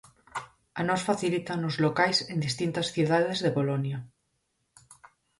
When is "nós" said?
0.87-1.01